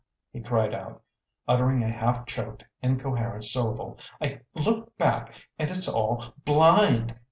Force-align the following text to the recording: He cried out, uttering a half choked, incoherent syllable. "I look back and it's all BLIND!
He 0.31 0.41
cried 0.41 0.73
out, 0.73 1.03
uttering 1.47 1.83
a 1.83 1.91
half 1.91 2.25
choked, 2.25 2.63
incoherent 2.81 3.45
syllable. 3.45 3.99
"I 4.19 4.39
look 4.55 4.97
back 4.97 5.31
and 5.59 5.69
it's 5.69 5.87
all 5.87 6.25
BLIND! 6.43 7.13